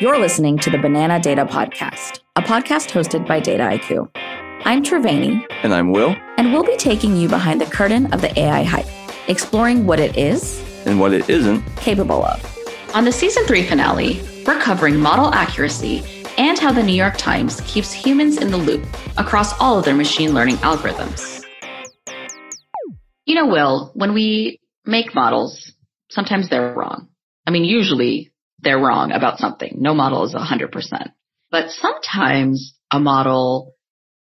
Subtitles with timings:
[0.00, 4.08] You're listening to the Banana Data Podcast, a podcast hosted by Dataiku.
[4.64, 5.44] I'm Triveni.
[5.64, 6.14] And I'm Will.
[6.36, 8.86] And we'll be taking you behind the curtain of the AI hype,
[9.28, 12.94] exploring what it is and what it isn't capable of.
[12.94, 16.04] On the season three finale, we're covering model accuracy
[16.38, 18.86] and how the New York Times keeps humans in the loop
[19.16, 21.44] across all of their machine learning algorithms.
[23.24, 25.72] You know, Will, when we make models,
[26.08, 27.08] sometimes they're wrong.
[27.48, 28.30] I mean, usually
[28.60, 29.76] they're wrong about something.
[29.78, 31.12] No model is 100%.
[31.50, 33.74] But sometimes a model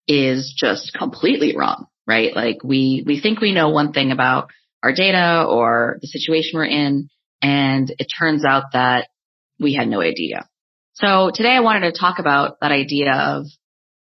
[0.08, 2.36] is just completely wrong, right?
[2.36, 4.50] Like we, we think we know one thing about
[4.84, 7.10] our data or the situation we're in,
[7.42, 9.10] and it turns out that
[9.60, 10.48] we had no idea.
[10.94, 13.46] So today I wanted to talk about that idea of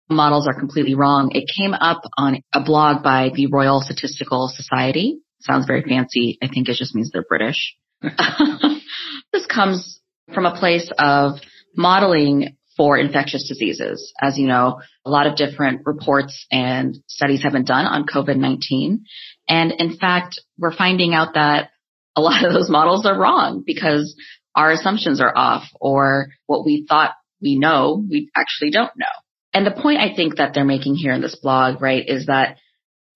[0.08, 1.32] models are completely wrong.
[1.34, 5.18] It came up on a blog by the Royal Statistical Society.
[5.40, 6.38] Sounds very fancy.
[6.42, 7.76] I think it just means they're British.
[8.02, 10.00] this comes
[10.32, 11.38] from a place of
[11.76, 14.12] modeling for infectious diseases.
[14.20, 19.00] As you know, a lot of different reports and studies have been done on COVID-19.
[19.48, 21.70] And in fact, we're finding out that
[22.14, 24.14] a lot of those models are wrong because
[24.54, 29.06] our assumptions are off or what we thought we know, we actually don't know.
[29.52, 32.58] And the point I think that they're making here in this blog, right, is that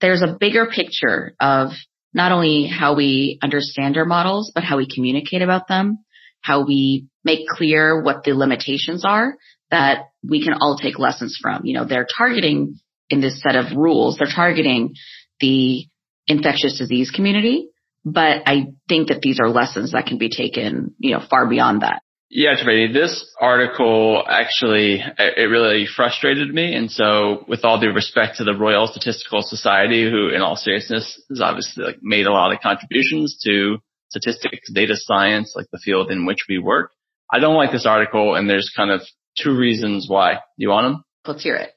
[0.00, 1.70] there's a bigger picture of
[2.14, 5.98] not only how we understand our models, but how we communicate about them
[6.40, 9.36] how we make clear what the limitations are
[9.70, 11.64] that we can all take lessons from.
[11.64, 14.94] You know, they're targeting in this set of rules, they're targeting
[15.40, 15.86] the
[16.26, 17.68] infectious disease community,
[18.04, 21.82] but I think that these are lessons that can be taken, you know, far beyond
[21.82, 22.02] that.
[22.32, 26.76] Yeah, Triveni, this article actually, it really frustrated me.
[26.76, 31.20] And so with all due respect to the Royal Statistical Society, who in all seriousness
[31.28, 33.78] has obviously like made a lot of contributions to
[34.10, 36.92] statistics, data science, like the field in which we work.
[37.32, 39.02] I don't like this article and there's kind of
[39.38, 40.40] two reasons why.
[40.56, 41.04] You want them?
[41.26, 41.70] Let's hear it.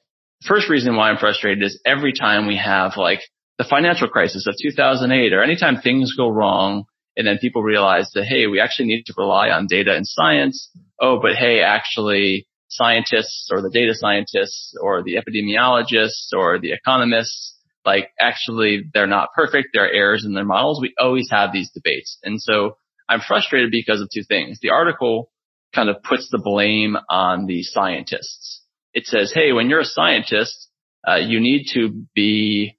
[0.46, 3.20] First reason why I'm frustrated is every time we have like
[3.56, 6.84] the financial crisis of 2008 or anytime things go wrong
[7.16, 10.70] and then people realize that, hey, we actually need to rely on data and science.
[11.00, 17.54] Oh, but hey, actually scientists or the data scientists or the epidemiologists or the economists
[17.84, 19.68] like actually they're not perfect.
[19.72, 20.80] There are errors in their models.
[20.80, 22.18] We always have these debates.
[22.22, 22.76] And so
[23.08, 24.58] I'm frustrated because of two things.
[24.60, 25.30] The article
[25.74, 28.62] kind of puts the blame on the scientists.
[28.92, 30.68] It says, hey, when you're a scientist,
[31.06, 32.78] uh, you need to be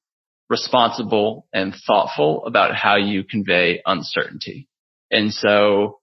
[0.50, 4.68] responsible and thoughtful about how you convey uncertainty.
[5.12, 6.00] And so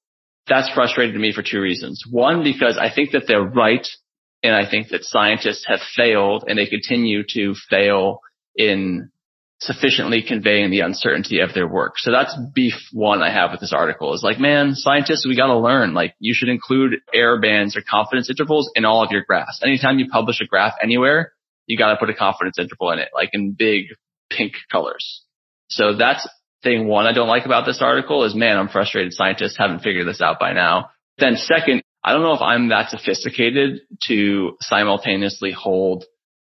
[0.47, 2.05] that's frustrating to me for two reasons.
[2.09, 3.87] One, because I think that they're right.
[4.43, 8.21] And I think that scientists have failed and they continue to fail
[8.57, 9.11] in
[9.63, 11.95] sufficiently conveying the uncertainty of their work.
[11.97, 15.57] So that's beef one I have with this article is like, man, scientists, we gotta
[15.57, 15.95] learn.
[15.95, 19.61] Like you should include error bands or confidence intervals in all of your graphs.
[19.63, 21.33] Anytime you publish a graph anywhere,
[21.67, 23.85] you gotta put a confidence interval in it, like in big
[24.31, 25.23] pink colors.
[25.69, 26.29] So that's
[26.65, 30.09] thing one I don't like about this article is man, I'm frustrated scientists haven't figured
[30.09, 30.91] this out by now.
[31.19, 36.05] Then second, I don't know if I'm that sophisticated to simultaneously hold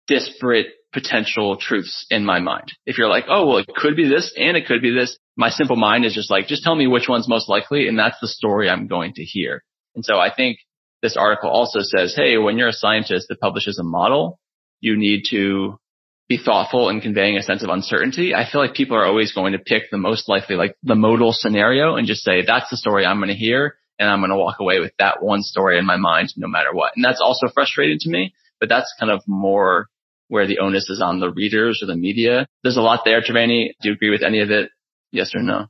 [0.08, 2.74] disparate potential truths in my mind.
[2.86, 5.50] If you're like, oh, well, it could be this and it could be this, my
[5.50, 7.88] simple mind is just like, just tell me which one's most likely.
[7.88, 9.64] And that's the story I'm going to hear.
[9.96, 10.60] And so I think
[11.02, 14.40] this article also says, hey, when you're a scientist that publishes a model,
[14.82, 15.80] you need to
[16.28, 18.36] be thoughtful in conveying a sense of uncertainty.
[18.36, 21.32] I feel like people are always going to pick the most likely, like the modal
[21.34, 23.76] scenario and just say, that's the story I'm going to hear.
[23.98, 26.70] And I'm going to walk away with that one story in my mind no matter
[26.72, 26.94] what.
[26.96, 29.88] And that's also frustrating to me, but that's kind of more
[30.30, 32.48] where the onus is on the readers or the media.
[32.64, 33.72] There's a lot there, Triveni.
[33.82, 34.72] Do you agree with any of it?
[35.12, 35.68] Yes or no?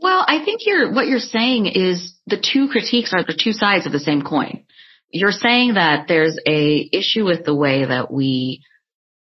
[0.00, 3.86] Well, I think you're, what you're saying is the two critiques are the two sides
[3.86, 4.64] of the same coin.
[5.10, 8.62] You're saying that there's a issue with the way that we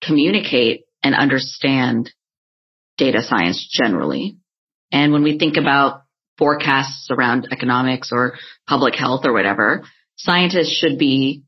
[0.01, 2.11] communicate and understand
[2.97, 4.38] data science generally.
[4.91, 6.03] And when we think about
[6.38, 8.35] forecasts around economics or
[8.67, 9.83] public health or whatever,
[10.15, 11.43] scientists should be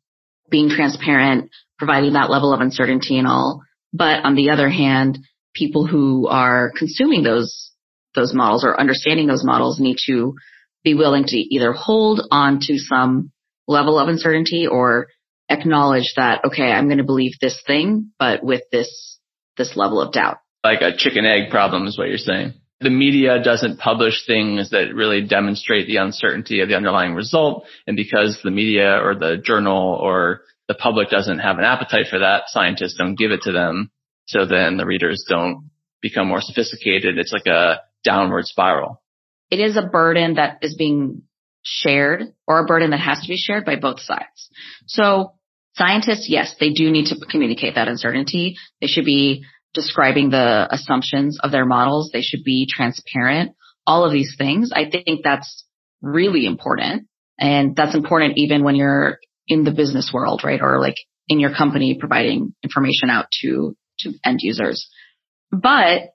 [0.50, 1.52] being transparent,
[1.86, 3.64] providing that level of uncertainty and all.
[3.92, 5.20] But on the other hand,
[5.54, 7.72] people who are consuming those,
[8.16, 10.36] those models or understanding those models need to
[10.84, 13.32] be willing to either hold on to some
[13.68, 15.08] level of uncertainty or
[15.50, 19.20] acknowledge that, okay, I'm going to believe this thing, but with this,
[19.58, 20.38] this level of doubt.
[20.64, 22.54] Like a chicken egg problem is what you're saying.
[22.80, 27.66] The media doesn't publish things that really demonstrate the uncertainty of the underlying result.
[27.88, 32.20] And because the media or the journal or the public doesn't have an appetite for
[32.20, 32.44] that.
[32.48, 33.92] Scientists don't give it to them.
[34.26, 35.70] So then the readers don't
[36.02, 37.18] become more sophisticated.
[37.18, 39.02] It's like a downward spiral.
[39.50, 41.24] It is a burden that is being
[41.64, 44.50] shared or a burden that has to be shared by both sides.
[44.88, 45.34] So
[45.76, 48.58] scientists, yes, they do need to communicate that uncertainty.
[48.82, 52.12] They should be describing the assumptions of their models.
[52.12, 53.56] They should be transparent.
[53.86, 54.72] All of these things.
[54.74, 55.66] I think that's
[56.02, 57.08] really important.
[57.40, 60.62] And that's important even when you're in the business world, right?
[60.62, 60.96] Or like
[61.28, 64.90] in your company providing information out to, to end users.
[65.52, 66.14] But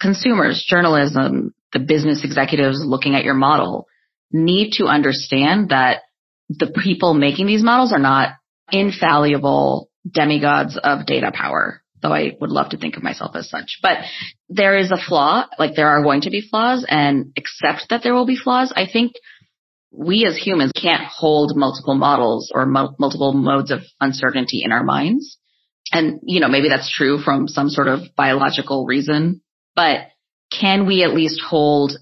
[0.00, 3.86] consumers, journalism, the business executives looking at your model
[4.30, 6.02] need to understand that
[6.48, 8.30] the people making these models are not
[8.70, 13.78] infallible demigods of data power, though I would love to think of myself as such.
[13.82, 13.98] But
[14.48, 18.14] there is a flaw, like there are going to be flaws and accept that there
[18.14, 18.72] will be flaws.
[18.74, 19.12] I think
[19.92, 24.82] we as humans can't hold multiple models or mo- multiple modes of uncertainty in our
[24.82, 25.38] minds.
[25.92, 29.42] And, you know, maybe that's true from some sort of biological reason,
[29.76, 30.08] but
[30.50, 31.92] can we at least hold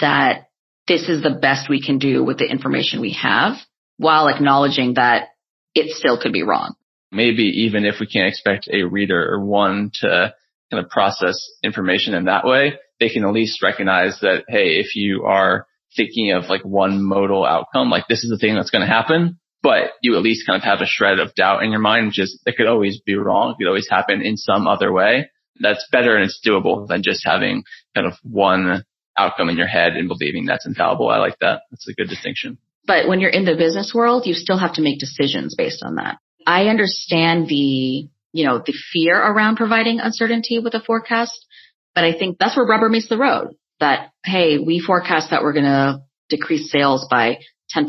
[0.00, 0.48] that
[0.88, 3.56] this is the best we can do with the information we have
[3.96, 5.28] while acknowledging that
[5.74, 6.74] it still could be wrong?
[7.12, 10.34] Maybe even if we can't expect a reader or one to
[10.70, 14.94] kind of process information in that way, they can at least recognize that, hey, if
[14.96, 15.66] you are
[15.96, 19.38] thinking of like one modal outcome, like this is the thing that's going to happen,
[19.62, 22.18] but you at least kind of have a shred of doubt in your mind, which
[22.18, 23.52] is it could always be wrong.
[23.52, 25.30] It could always happen in some other way.
[25.58, 27.64] That's better and it's doable than just having
[27.94, 28.84] kind of one
[29.18, 31.08] outcome in your head and believing that's infallible.
[31.08, 31.62] I like that.
[31.70, 32.58] That's a good distinction.
[32.86, 35.96] But when you're in the business world, you still have to make decisions based on
[35.96, 36.18] that.
[36.46, 41.46] I understand the, you know, the fear around providing uncertainty with a forecast,
[41.94, 45.52] but I think that's where rubber meets the road that, hey, we forecast that we're
[45.52, 47.38] going to decrease sales by
[47.76, 47.86] 10%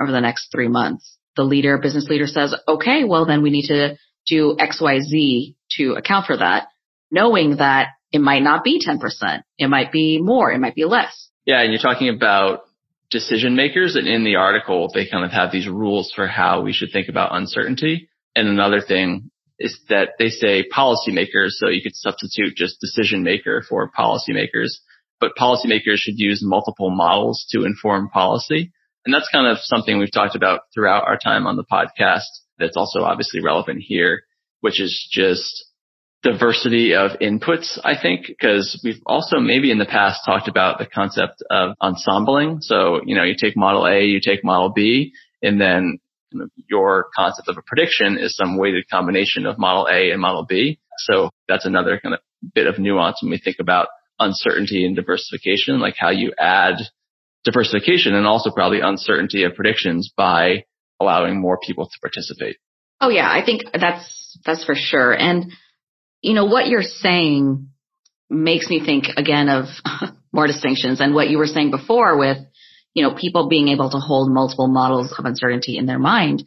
[0.00, 1.16] over the next three months.
[1.36, 3.96] The leader, business leader says, okay, well then we need to
[4.26, 6.68] do X, Y, Z to account for that,
[7.10, 9.42] knowing that it might not be 10%.
[9.58, 10.52] It might be more.
[10.52, 11.28] It might be less.
[11.44, 11.60] Yeah.
[11.60, 12.60] And you're talking about
[13.10, 16.72] decision makers and in the article, they kind of have these rules for how we
[16.72, 18.08] should think about uncertainty.
[18.36, 21.50] And another thing is that they say policymakers.
[21.50, 24.78] So you could substitute just decision maker for policymakers
[25.24, 28.70] but policymakers should use multiple models to inform policy.
[29.06, 32.24] And that's kind of something we've talked about throughout our time on the podcast
[32.58, 34.24] that's also obviously relevant here,
[34.60, 35.64] which is just
[36.22, 40.86] diversity of inputs, I think, because we've also maybe in the past talked about the
[40.86, 42.58] concept of ensembling.
[42.60, 45.12] So, you know, you take model A, you take model B,
[45.42, 46.00] and then
[46.68, 50.78] your concept of a prediction is some weighted combination of model A and model B.
[50.98, 52.20] So that's another kind of
[52.54, 53.88] bit of nuance when we think about
[54.24, 56.76] uncertainty and diversification, like how you add
[57.44, 60.64] diversification and also probably uncertainty of predictions by
[61.00, 62.56] allowing more people to participate.
[63.00, 65.12] Oh yeah, I think that's, that's for sure.
[65.12, 65.52] And,
[66.22, 67.68] you know, what you're saying
[68.30, 69.66] makes me think again of
[70.32, 72.38] more distinctions and what you were saying before with,
[72.94, 76.44] you know, people being able to hold multiple models of uncertainty in their mind.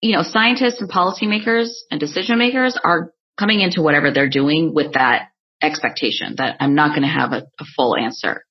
[0.00, 4.92] You know, scientists and policymakers and decision makers are coming into whatever they're doing with
[4.92, 5.30] that
[5.62, 8.44] expectation that I'm not going to have a, a full answer.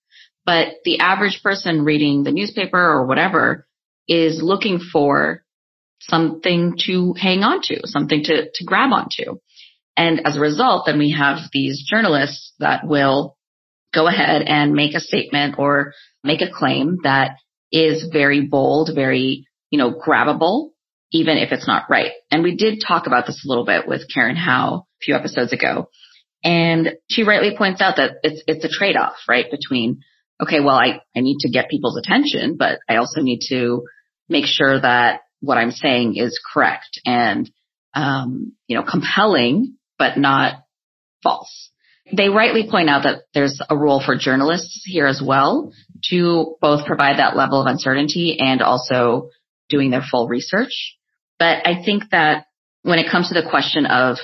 [0.46, 3.68] But the average person reading the newspaper or whatever
[4.08, 5.44] is looking for
[6.00, 9.40] something to hang on to, something to, to grab onto.
[9.98, 13.36] And as a result, then we have these journalists that will
[13.94, 15.94] go ahead and make a statement or
[16.24, 17.38] make a claim that
[17.72, 20.70] is very bold, very, you know, grabbable,
[21.12, 22.12] even if it's not right.
[22.32, 25.52] And we did talk about this a little bit with Karen Hao a few episodes
[25.52, 25.90] ago.
[26.44, 29.50] And she rightly points out that it's, it's a trade off, right?
[29.50, 30.02] Between,
[30.42, 33.84] okay, well, I, I need to get people's attention, but I also need to
[34.30, 37.50] make sure that what I'm saying is correct and,
[37.94, 40.64] um, you know, compelling, but not
[41.24, 41.72] false.
[42.16, 45.74] They rightly point out that there's a role for journalists here as well
[46.10, 49.30] to both provide that level of uncertainty and also
[49.68, 50.96] doing their full research.
[51.38, 52.46] But I think that
[52.84, 54.18] when it comes to the question of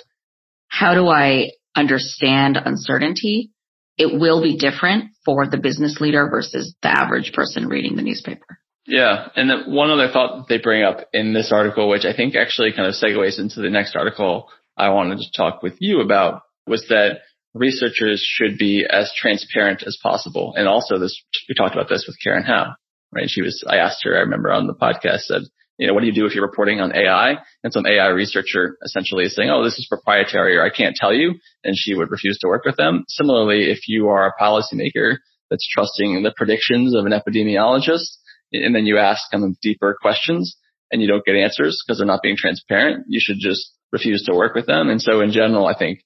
[0.68, 3.52] how do I understand uncertainty,
[3.98, 8.60] it will be different for the business leader versus the average person reading the newspaper.
[8.86, 9.30] Yeah.
[9.36, 12.74] And then one other thought they bring up in this article, which I think actually
[12.74, 16.86] kind of segues into the next article I wanted to talk with you about was
[16.90, 17.20] that
[17.54, 20.54] researchers should be as transparent as possible.
[20.58, 22.76] And also this, we talked about this with Karen Hao,
[23.14, 23.30] right?
[23.30, 25.44] She was, I asked her, I remember on the podcast said,
[25.78, 27.36] you know, what do you do if you're reporting on AI?
[27.64, 31.14] And some AI researcher essentially is saying, oh, this is proprietary or I can't tell
[31.14, 31.36] you.
[31.64, 33.06] And she would refuse to work with them.
[33.08, 35.18] Similarly, if you are a policymaker
[35.50, 38.18] that's trusting the predictions of an epidemiologist
[38.52, 40.56] and then you ask them deeper questions
[40.92, 44.36] and you don't get answers because they're not being transparent, you should just refuse to
[44.36, 44.90] work with them.
[44.90, 46.02] And so in general, I think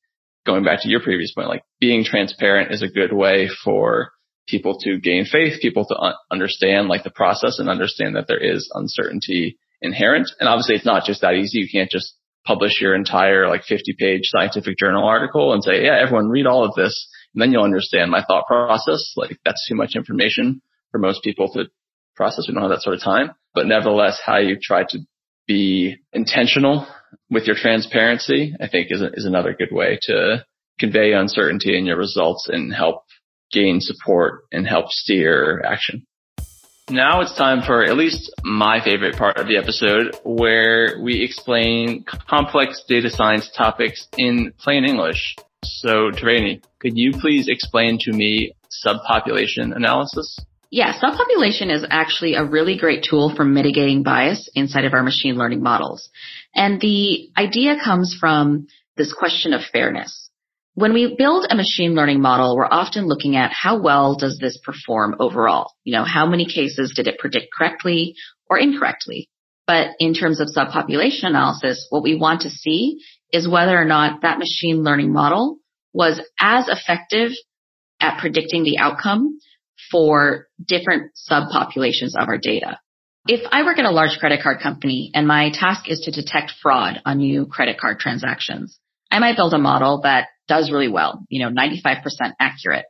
[0.46, 4.12] going back to your previous point, like being transparent is a good way for
[4.48, 8.40] people to gain faith, people to un- understand like the process and understand that there
[8.40, 10.30] is uncertainty inherent.
[10.40, 11.60] And obviously it's not just that easy.
[11.60, 16.00] You can't just publish your entire like 50 page scientific journal article and say, yeah,
[16.00, 17.10] everyone read all of this.
[17.34, 19.14] And then you'll understand my thought process.
[19.16, 20.62] Like that's too much information
[20.92, 21.66] for most people to
[22.16, 22.46] process.
[22.48, 25.00] We don't have that sort of time, but nevertheless, how you try to
[25.46, 26.88] be intentional
[27.30, 30.46] with your transparency, I think is, is another good way to
[30.80, 33.04] convey uncertainty in your results and help
[33.52, 36.06] gain support and help steer action.
[36.90, 42.06] Now it's time for at least my favorite part of the episode where we explain
[42.06, 45.36] complex data science topics in plain English.
[45.66, 48.54] So Triveni, could you please explain to me
[48.86, 50.40] subpopulation analysis?
[50.70, 55.36] Yeah, subpopulation is actually a really great tool for mitigating bias inside of our machine
[55.36, 56.10] learning models.
[56.56, 60.27] And the idea comes from this question of fairness.
[60.78, 64.60] When we build a machine learning model, we're often looking at how well does this
[64.64, 65.72] perform overall?
[65.84, 68.14] You know, how many cases did it predict correctly
[68.48, 69.28] or incorrectly?
[69.66, 73.00] But in terms of subpopulation analysis, what we want to see
[73.34, 75.58] is whether or not that machine learning model
[75.94, 77.32] was as effective
[78.00, 79.40] at predicting the outcome
[79.92, 82.78] for different subpopulations of our data.
[83.26, 86.54] If I work at a large credit card company and my task is to detect
[86.62, 88.78] fraud on new credit card transactions,
[89.10, 92.02] I might build a model that does really well, you know, 95%
[92.40, 92.86] accurate.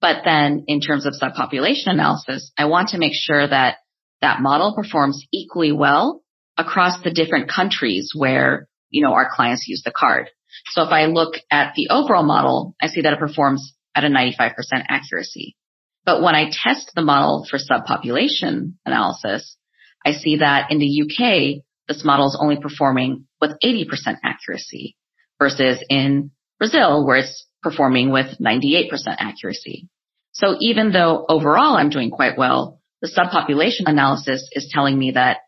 [0.00, 3.78] But then in terms of subpopulation analysis, I want to make sure that
[4.20, 6.22] that model performs equally well
[6.56, 10.28] across the different countries where, you know, our clients use the card.
[10.72, 14.08] So if I look at the overall model, I see that it performs at a
[14.08, 14.52] 95%
[14.88, 15.56] accuracy.
[16.04, 19.56] But when I test the model for subpopulation analysis,
[20.04, 23.86] I see that in the UK, this model is only performing with 80%
[24.22, 24.96] accuracy
[25.38, 26.30] versus in
[26.64, 29.86] Brazil, where it's performing with 98% accuracy.
[30.32, 35.40] So even though overall I'm doing quite well, the subpopulation analysis is telling me that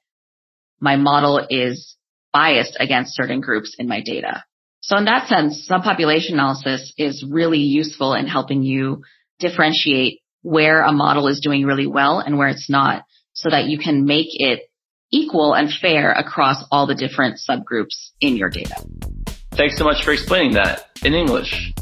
[0.79, 1.97] my model is
[2.35, 4.45] biased against certain groups in my data.
[4.83, 9.03] So in that sense, subpopulation analysis is really useful in helping you
[9.39, 13.79] differentiate where a model is doing really well and where it's not so that you
[13.79, 14.71] can make it
[15.11, 18.77] equal and fair across all the different subgroups in your data.
[19.57, 21.73] Thanks so much for explaining that in English.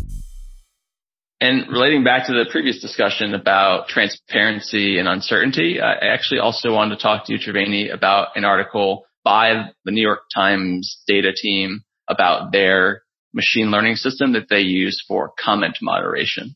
[1.41, 6.95] And relating back to the previous discussion about transparency and uncertainty, I actually also wanted
[6.95, 11.83] to talk to you, Triveni, about an article by the New York Times data team
[12.09, 13.03] about their
[13.33, 16.55] machine learning system that they use for comment moderation.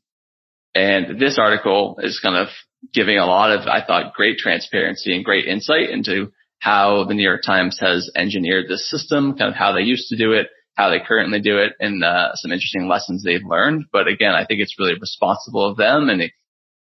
[0.72, 2.46] And this article is kind of
[2.94, 7.24] giving a lot of, I thought, great transparency and great insight into how the New
[7.24, 10.46] York Times has engineered this system, kind of how they used to do it,
[10.78, 13.86] how they currently do it and uh, some interesting lessons they've learned.
[13.92, 16.30] But again, I think it's really responsible of them and it,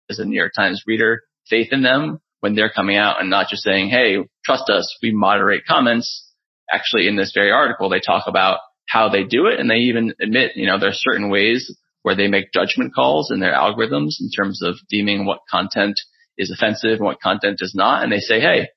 [0.08, 1.20] as a New York Times reader,
[1.50, 5.12] faith in them when they're coming out and not just saying, Hey, trust us, we
[5.12, 6.26] moderate comments.
[6.70, 10.14] Actually, in this very article, they talk about how they do it and they even
[10.22, 11.70] admit, you know, there are certain ways
[12.00, 16.00] where they make judgment calls in their algorithms in terms of deeming what content
[16.38, 18.02] is offensive and what content is not.
[18.02, 18.68] And they say, Hey,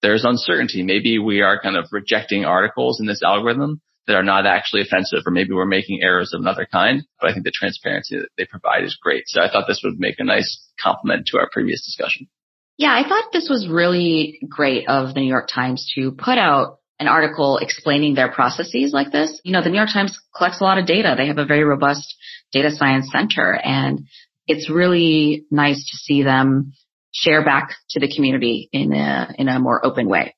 [0.00, 0.82] there's uncertainty.
[0.82, 5.20] Maybe we are kind of rejecting articles in this algorithm that are not actually offensive,
[5.26, 7.04] or maybe we're making errors of another kind.
[7.20, 9.24] But I think the transparency that they provide is great.
[9.26, 12.28] So I thought this would make a nice complement to our previous discussion.
[12.76, 16.80] Yeah, I thought this was really great of the New York Times to put out
[16.98, 19.40] an article explaining their processes like this.
[19.44, 21.14] You know, the New York Times collects a lot of data.
[21.16, 22.14] They have a very robust
[22.52, 24.06] data science center and
[24.46, 26.72] it's really nice to see them
[27.12, 30.34] share back to the community in a, in a more open way.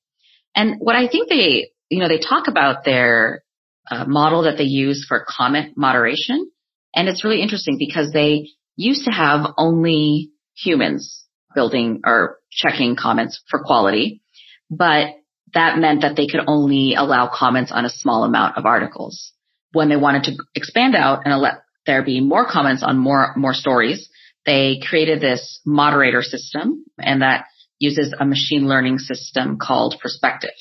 [0.55, 3.43] And what I think they, you know, they talk about their
[3.91, 6.51] uh, model that they use for comment moderation.
[6.95, 11.25] And it's really interesting because they used to have only humans
[11.55, 14.23] building or checking comments for quality,
[14.71, 15.09] but
[15.55, 19.33] that meant that they could only allow comments on a small amount of articles.
[19.73, 23.55] When they wanted to expand out and let there be more comments on more, more
[23.55, 24.09] stories,
[24.45, 27.47] they created this moderator system and that
[27.79, 30.57] uses a machine learning system called Perspective.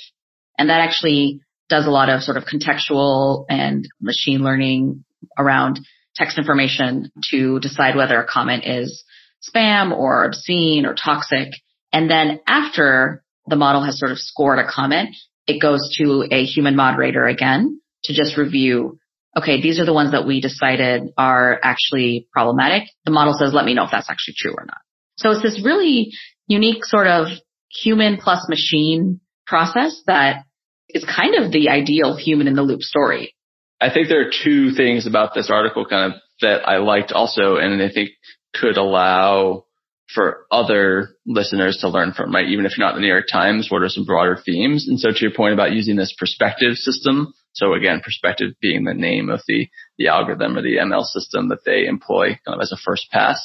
[0.57, 5.03] And that actually does a lot of sort of contextual and machine learning
[5.37, 5.79] around
[6.15, 9.03] text information to decide whether a comment is
[9.47, 11.49] spam or obscene or toxic.
[11.91, 15.15] And then after the model has sort of scored a comment,
[15.47, 18.99] it goes to a human moderator again to just review,
[19.37, 22.89] okay, these are the ones that we decided are actually problematic.
[23.05, 24.77] The model says, let me know if that's actually true or not.
[25.17, 26.11] So it's this really
[26.47, 27.27] unique sort of
[27.69, 30.43] human plus machine process that
[30.89, 33.33] is kind of the ideal human in the loop story.
[33.81, 37.57] I think there are two things about this article kind of that I liked also,
[37.57, 38.11] and I think
[38.53, 39.65] could allow
[40.13, 42.47] for other listeners to learn from, right?
[42.47, 44.87] Even if you're not the New York Times, what are some broader themes?
[44.87, 48.93] And so to your point about using this perspective system, so again, perspective being the
[48.93, 52.71] name of the, the algorithm or the ML system that they employ kind of as
[52.71, 53.41] a first pass.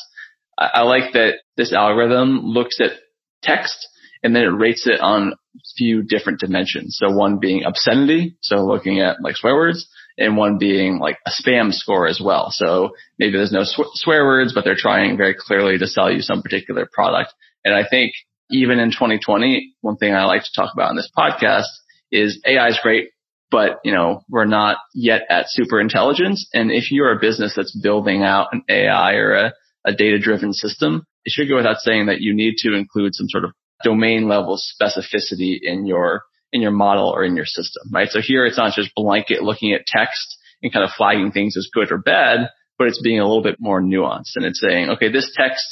[0.59, 2.92] I, I like that this algorithm looks at
[3.42, 3.88] text
[4.22, 6.96] and then it rates it on a few different dimensions.
[6.98, 11.30] So one being obscenity, so looking at like swear words, and one being like a
[11.30, 12.50] spam score as well.
[12.50, 16.20] So maybe there's no sw- swear words, but they're trying very clearly to sell you
[16.20, 17.32] some particular product.
[17.64, 18.12] And I think
[18.50, 21.68] even in 2020, one thing I like to talk about in this podcast
[22.12, 23.10] is AI is great,
[23.50, 26.48] but you know, we're not yet at super intelligence.
[26.52, 29.52] And if you're a business that's building out an AI or a,
[29.86, 33.28] a data driven system, it should go without saying that you need to include some
[33.28, 33.52] sort of
[33.84, 36.22] domain level specificity in your
[36.52, 38.08] in your model or in your system, right?
[38.10, 41.70] So here it's not just blanket looking at text and kind of flagging things as
[41.72, 45.12] good or bad, but it's being a little bit more nuanced and it's saying, okay,
[45.12, 45.64] this text,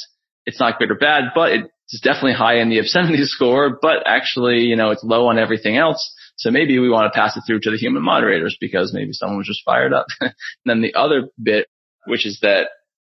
[0.45, 4.59] it's not good or bad, but it's definitely high in the obscenity score, but actually,
[4.59, 6.13] you know, it's low on everything else.
[6.37, 9.37] So maybe we want to pass it through to the human moderators because maybe someone
[9.37, 10.05] was just fired up.
[10.21, 10.33] and
[10.65, 11.67] then the other bit,
[12.05, 12.69] which is that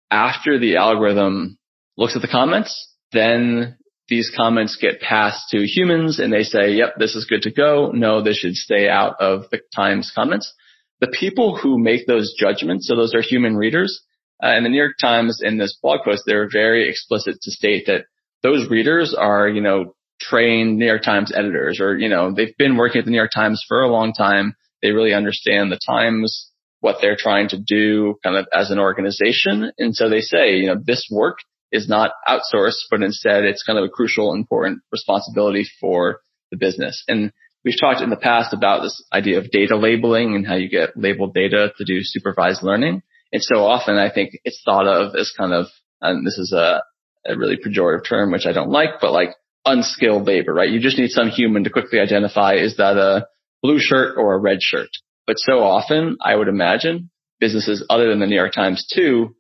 [0.10, 1.58] after the algorithm
[1.98, 3.77] looks at the comments, then
[4.10, 7.92] these comments get passed to humans and they say, yep, this is good to go.
[7.94, 10.54] No, this should stay out of the Times comments.
[11.00, 14.01] The people who make those judgments, so those are human readers,
[14.44, 17.86] uh, and the New York Times in this blog post, they're very explicit to state
[17.88, 18.06] that
[18.44, 22.78] those readers are, you know, trained New York Times editors or, you know, they've been
[22.78, 24.56] working at the New York Times for a long time.
[24.82, 26.50] They really understand the Times,
[26.82, 29.72] what they're trying to do kind of as an organization.
[29.78, 31.38] And so they say, you know, this work
[31.71, 36.21] is not outsourced, but instead it's kind of a crucial, important responsibility for
[36.51, 37.03] the business.
[37.07, 37.31] And
[37.63, 40.97] we've talked in the past about this idea of data labeling and how you get
[40.97, 43.03] labeled data to do supervised learning.
[43.31, 45.67] And so often I think it's thought of as kind of,
[46.01, 46.81] and this is a,
[47.27, 49.29] a really pejorative term, which I don't like, but like
[49.65, 50.69] unskilled labor, right?
[50.69, 53.27] You just need some human to quickly identify is that a
[53.61, 54.89] blue shirt or a red shirt.
[55.27, 59.36] But so often I would imagine businesses other than the New York Times too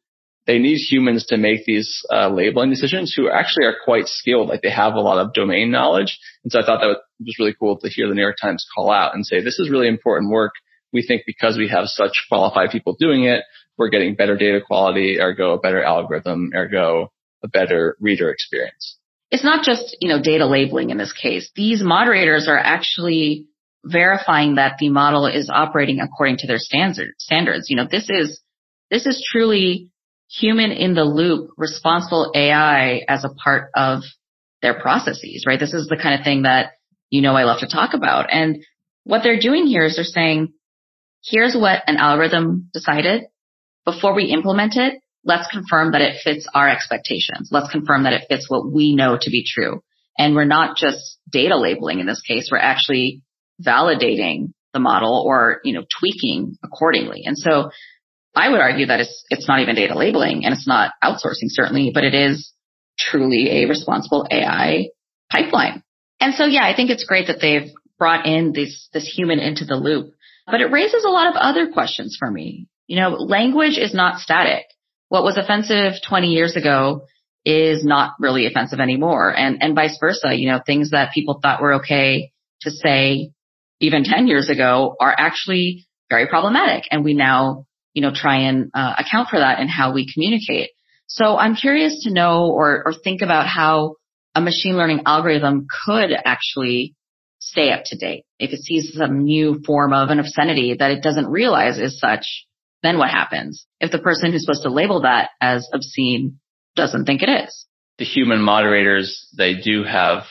[0.49, 4.49] they need humans to make these uh, labeling decisions who actually are quite skilled.
[4.49, 6.17] Like they have a lot of domain knowledge.
[6.43, 8.91] And so I thought that was really cool to hear the New York Times call
[8.91, 10.53] out and say, this is really important work.
[10.91, 13.43] We think because we have such qualified people doing it,
[13.77, 17.11] we're getting better data quality, ergo a better algorithm, ergo
[17.43, 18.97] a better reader experience.
[19.29, 21.51] It's not just, you know, data labeling in this case.
[21.55, 23.45] These moderators are actually
[23.85, 27.69] verifying that the model is operating according to their standard, standards.
[27.69, 28.41] You know, this is,
[28.89, 29.91] this is truly
[30.29, 34.03] human in the loop responsible AI as a part of
[34.61, 35.59] their processes, right?
[35.59, 36.73] This is the kind of thing that,
[37.09, 38.31] you know, I love to talk about.
[38.31, 38.63] And
[39.03, 40.53] what they're doing here is they're saying,
[41.23, 43.23] here's what an algorithm decided.
[43.85, 47.49] Before we implement it, let's confirm that it fits our expectations.
[47.51, 49.81] Let's confirm that it fits what we know to be true.
[50.17, 52.49] And we're not just data labeling in this case.
[52.51, 53.23] We're actually
[53.65, 57.23] validating the model or, you know, tweaking accordingly.
[57.25, 57.71] And so
[58.39, 61.91] I would argue that it's, it's not even data labeling and it's not outsourcing certainly,
[61.93, 62.53] but it is
[62.97, 64.89] truly a responsible AI
[65.31, 65.83] pipeline.
[66.19, 69.65] And so, yeah, I think it's great that they've brought in this, this human into
[69.65, 70.13] the loop,
[70.45, 72.67] but it raises a lot of other questions for me.
[72.87, 74.65] You know, language is not static.
[75.09, 77.05] What was offensive 20 years ago
[77.45, 79.35] is not really offensive anymore.
[79.35, 80.35] And, and vice versa.
[80.35, 83.31] You know, things that people thought were okay to say
[83.79, 86.85] even 10 years ago are actually very problematic.
[86.91, 87.65] And we now
[87.99, 90.69] you know, try and uh, account for that in how we communicate.
[91.07, 93.95] So I'm curious to know or, or think about how
[94.33, 96.95] a machine learning algorithm could actually
[97.39, 98.23] stay up to date.
[98.39, 102.45] If it sees some new form of an obscenity that it doesn't realize is such,
[102.83, 103.65] then what happens?
[103.81, 106.39] If the person who's supposed to label that as obscene
[106.77, 107.65] doesn't think it is.
[107.97, 110.23] The human moderators, they do have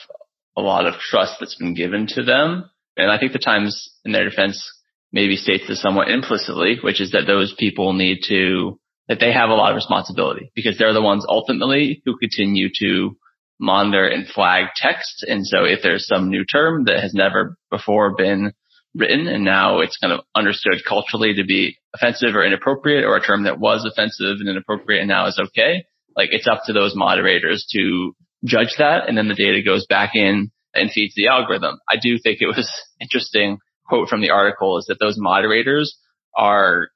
[0.57, 2.67] a lot of trust that's been given to them.
[2.97, 4.67] And I think the Times in their defense
[5.11, 9.49] maybe states this somewhat implicitly, which is that those people need to, that they have
[9.49, 13.17] a lot of responsibility because they're the ones ultimately who continue to
[13.59, 15.25] monitor and flag text.
[15.27, 18.53] And so if there's some new term that has never before been
[18.95, 23.21] written and now it's kind of understood culturally to be offensive or inappropriate or a
[23.21, 26.95] term that was offensive and inappropriate and now is okay, like it's up to those
[26.95, 31.77] moderators to judge that and then the data goes back in and feeds the algorithm.
[31.89, 32.69] I do think it was
[33.01, 35.97] interesting quote from the article is that those moderators
[36.37, 36.89] are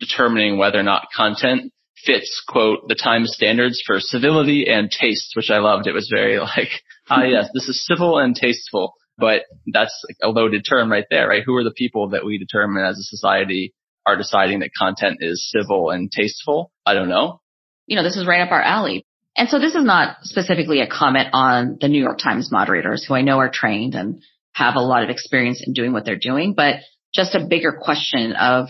[0.00, 1.72] determining whether or not content
[2.04, 5.86] fits, quote, the time standards for civility and taste, which I loved.
[5.86, 6.70] It was very like,
[7.08, 11.42] ah, yes, this is civil and tasteful, but that's a loaded term right there, right?
[11.44, 13.74] Who are the people that we determine as a society
[14.04, 16.72] are deciding that content is civil and tasteful?
[16.84, 17.40] I don't know.
[17.86, 19.06] You know, this is right up our alley.
[19.36, 23.14] And so this is not specifically a comment on the New York Times moderators who
[23.14, 26.54] I know are trained and have a lot of experience in doing what they're doing,
[26.54, 26.76] but
[27.14, 28.68] just a bigger question of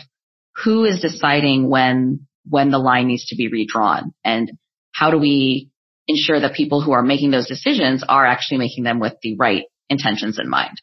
[0.64, 4.52] who is deciding when, when the line needs to be redrawn and
[4.92, 5.70] how do we
[6.08, 9.64] ensure that people who are making those decisions are actually making them with the right
[9.88, 10.80] intentions in mind.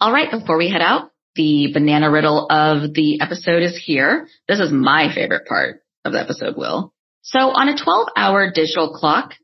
[0.00, 0.30] All right.
[0.30, 4.28] Before we head out, the banana riddle of the episode is here.
[4.48, 6.92] This is my favorite part of the episode, Will.
[7.22, 9.34] So on a 12 hour digital clock,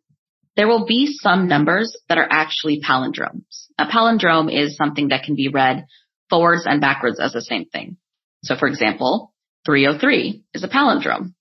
[0.56, 3.59] there will be some numbers that are actually palindromes.
[3.80, 5.86] A palindrome is something that can be read
[6.28, 7.96] forwards and backwards as the same thing.
[8.44, 9.32] So for example,
[9.64, 11.34] 303 is a palindrome.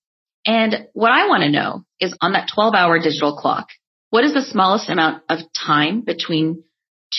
[0.45, 3.67] And what I want to know is on that 12 hour digital clock,
[4.09, 6.63] what is the smallest amount of time between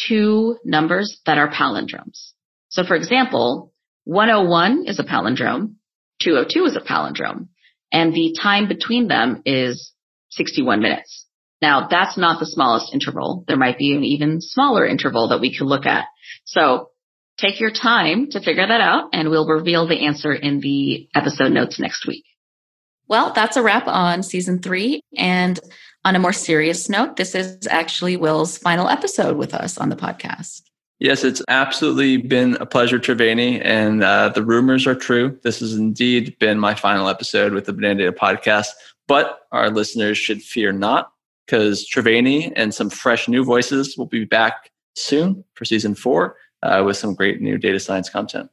[0.09, 2.33] two numbers that are palindromes?
[2.71, 3.73] So for example,
[4.05, 5.75] 101 is a palindrome,
[6.23, 7.49] 202 is a palindrome,
[7.93, 9.93] and the time between them is
[10.31, 11.27] 61 minutes.
[11.63, 13.45] Now that's not the smallest interval.
[13.47, 16.07] There might be an even smaller interval that we could look at.
[16.45, 16.91] So
[17.39, 21.53] take your time to figure that out and we'll reveal the answer in the episode
[21.53, 22.25] notes next week.
[23.09, 25.01] Well, that's a wrap on season three.
[25.17, 25.59] And
[26.05, 29.97] on a more serious note, this is actually Will's final episode with us on the
[29.97, 30.63] podcast.
[31.01, 35.39] Yes, it's absolutely been a pleasure, Triveni, and uh, the rumors are true.
[35.43, 38.69] This has indeed been my final episode with the Banana Data podcast,
[39.09, 41.11] but our listeners should fear not
[41.51, 46.83] because Triveni and some fresh new voices will be back soon for season four uh,
[46.87, 48.49] with some great new data science content.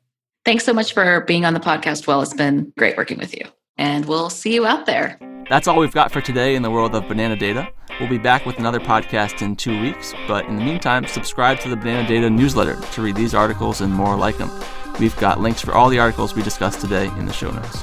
[0.46, 2.22] Thanks so much for being on the podcast, Will.
[2.22, 3.44] It's been great working with you,
[3.78, 5.20] and we'll see you out there.
[5.50, 7.70] That's all we've got for today in the world of banana data.
[8.00, 11.70] We'll be back with another podcast in two weeks, but in the meantime, subscribe to
[11.70, 14.52] the Banana Data newsletter to read these articles and more like them.
[15.00, 17.82] We've got links for all the articles we discussed today in the show notes.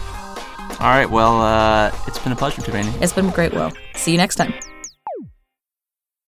[0.80, 3.00] All right, well, uh, it's been a pleasure, Triveni.
[3.00, 3.72] It's been great, Will.
[3.94, 4.52] See you next time.